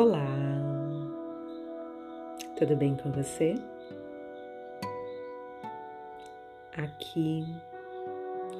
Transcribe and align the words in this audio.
Olá, 0.00 0.28
tudo 2.56 2.76
bem 2.76 2.94
com 2.94 3.10
você? 3.10 3.56
Aqui 6.76 7.44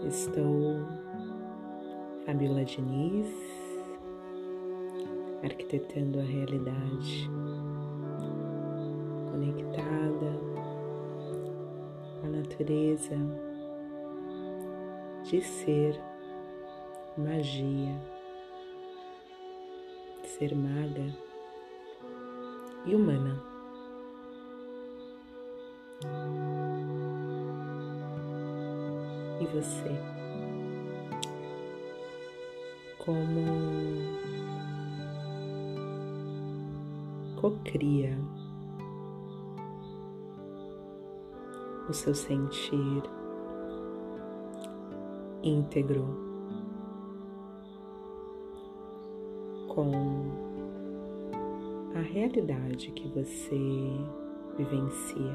estou, 0.08 0.78
Fabiola 2.26 2.64
Diniz, 2.64 3.32
arquitetando 5.44 6.18
a 6.18 6.24
realidade, 6.24 7.30
conectada 9.30 10.40
a 12.24 12.28
natureza 12.30 13.14
de 15.22 15.40
ser 15.40 16.00
magia 17.16 18.18
ser 20.38 20.54
maga 20.54 21.27
e 22.84 22.94
humana. 22.94 23.42
E 29.40 29.46
você? 29.46 30.18
Como 32.98 33.44
cocria 37.40 38.18
o 41.88 41.92
seu 41.92 42.14
sentir 42.14 43.02
íntegro 45.42 46.04
com 49.68 50.47
a 51.98 52.00
realidade 52.00 52.92
que 52.92 53.08
você 53.08 53.58
vivencia. 54.56 55.34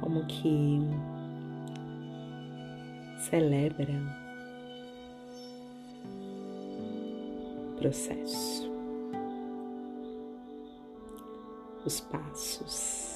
Como 0.00 0.26
que 0.26 0.80
celebra 3.30 3.94
o 7.70 7.76
processo, 7.78 8.70
os 11.86 12.00
passos. 12.00 13.13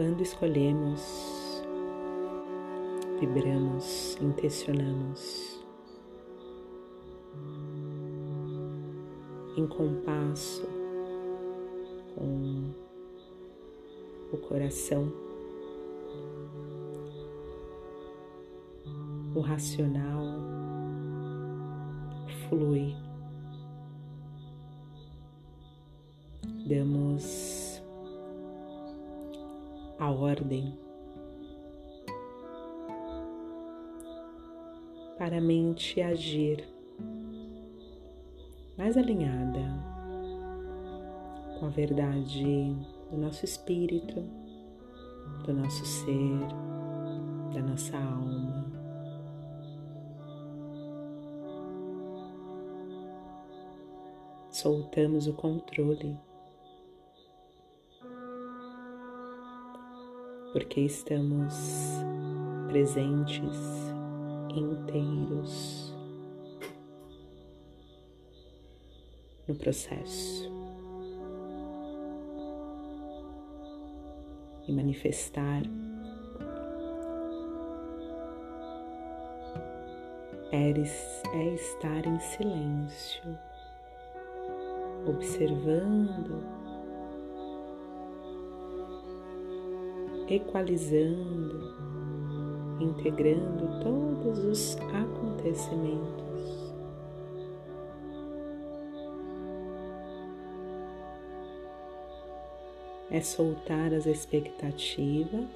Quando 0.00 0.22
escolhemos, 0.22 1.62
vibramos, 3.20 4.16
intencionamos 4.18 5.62
em 9.58 9.66
compasso 9.66 10.66
com 12.14 12.72
o 14.32 14.38
coração, 14.38 15.12
o 19.34 19.40
racional 19.40 20.24
flui. 22.48 22.96
Damos 26.66 27.49
a 30.00 30.10
ordem 30.10 30.74
para 35.18 35.36
a 35.36 35.40
mente 35.42 36.00
agir 36.00 36.66
mais 38.78 38.96
alinhada 38.96 39.60
com 41.58 41.66
a 41.66 41.68
verdade 41.68 42.74
do 43.10 43.18
nosso 43.18 43.44
espírito, 43.44 44.24
do 45.44 45.52
nosso 45.52 45.84
ser, 45.84 46.48
da 47.52 47.60
nossa 47.60 47.98
alma. 47.98 48.72
Soltamos 54.48 55.26
o 55.26 55.34
controle 55.34 56.18
porque 60.52 60.80
estamos 60.80 61.54
presentes, 62.68 63.56
inteiros 64.54 65.94
no 69.46 69.54
processo. 69.54 70.50
E 74.66 74.72
manifestar 74.72 75.62
é, 81.32 81.54
estar 81.54 82.06
em 82.06 82.18
silêncio, 82.20 83.38
observando 85.06 86.59
equalizando, 90.30 91.74
integrando 92.80 93.82
todos 93.82 94.38
os 94.44 94.76
acontecimentos. 94.76 96.30
É 103.10 103.20
soltar 103.20 103.92
as 103.92 104.06
expectativas 104.06 105.48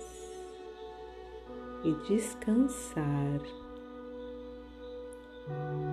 e 1.84 1.92
descansar 2.08 3.40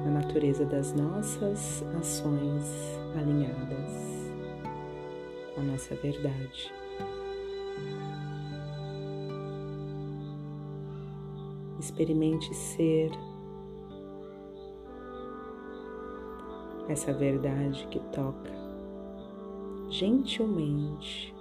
na 0.04 0.12
natureza 0.12 0.66
das 0.66 0.92
nossas 0.94 1.84
ações 2.00 2.66
alinhadas 3.16 3.92
com 5.54 5.62
a 5.62 5.64
nossa 5.66 5.94
verdade. 5.96 6.81
Experimente 11.92 12.54
ser 12.54 13.12
essa 16.88 17.14
verdade 17.14 17.86
que 17.92 18.00
toca 18.12 18.52
gentilmente 19.90 21.36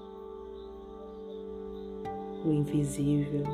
no 2.44 2.52
invisível 2.52 3.44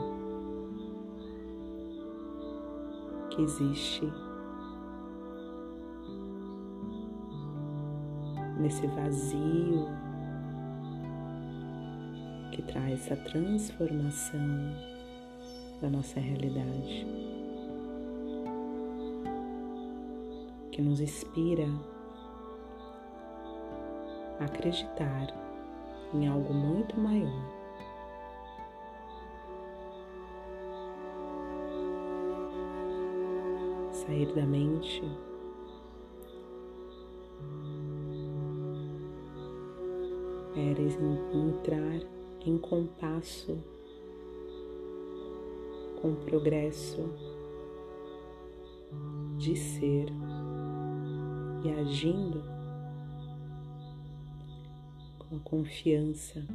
que 3.30 3.42
existe 3.42 4.10
nesse 8.58 8.86
vazio 8.86 9.86
que 12.52 12.62
traz 12.62 13.12
a 13.12 13.16
transformação 13.16 14.95
da 15.80 15.90
nossa 15.90 16.18
realidade, 16.18 17.06
que 20.72 20.80
nos 20.80 21.00
inspira 21.00 21.66
a 24.40 24.44
acreditar 24.44 25.26
em 26.14 26.26
algo 26.26 26.54
muito 26.54 26.98
maior. 26.98 27.56
Sair 33.92 34.32
da 34.34 34.46
mente 34.46 35.02
era 40.54 40.80
entrar 40.80 42.00
em 42.46 42.56
compasso 42.58 43.75
com 46.06 46.12
o 46.12 46.16
progresso 46.16 47.02
de 49.36 49.56
ser 49.56 50.06
e 51.64 51.70
agindo 51.80 52.44
com 55.18 55.40
confiança 55.40 56.46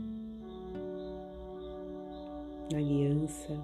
na 2.72 2.80
guiança 2.80 3.62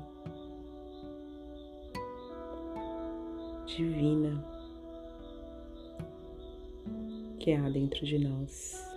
divina 3.66 4.44
que 7.40 7.54
há 7.54 7.70
dentro 7.70 8.06
de 8.06 8.20
nós. 8.20 8.97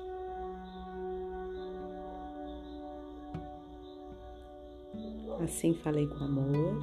Assim 5.43 5.73
falei 5.73 6.07
com 6.07 6.23
amor, 6.23 6.77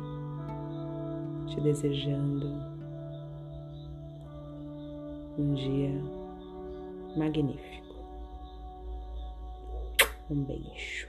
te 1.47 1.61
desejando 1.61 2.47
um 5.37 5.53
dia 5.53 5.93
magnífico. 7.15 7.95
Um 10.29 10.43
beijo. 10.43 11.07